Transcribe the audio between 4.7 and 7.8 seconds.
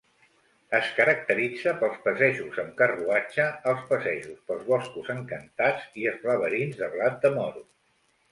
boscos encantats i els laberints de blat de moro.